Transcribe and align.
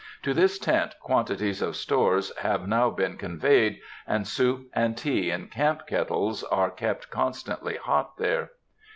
To 0.23 0.33
this 0.33 0.57
tent 0.57 0.95
quantities 0.99 1.61
of 1.61 1.75
stores 1.75 2.35
have 2.37 2.67
now 2.67 2.89
been 2.89 3.17
conveyed, 3.17 3.79
and 4.07 4.25
soup 4.27 4.67
and 4.73 4.97
tea 4.97 5.29
in 5.29 5.47
camp 5.49 5.85
kettles 5.85 6.43
are 6.45 6.71
kept 6.71 7.11
constantly 7.11 7.77
hot 7.77 8.17
there. 8.17 8.49